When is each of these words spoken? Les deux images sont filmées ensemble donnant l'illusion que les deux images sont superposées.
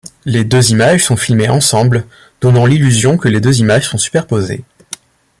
Les 0.25 0.43
deux 0.43 0.71
images 0.71 1.05
sont 1.05 1.15
filmées 1.15 1.47
ensemble 1.49 2.07
donnant 2.41 2.65
l'illusion 2.65 3.19
que 3.19 3.27
les 3.29 3.39
deux 3.39 3.59
images 3.59 3.87
sont 3.89 3.99
superposées. 3.99 4.63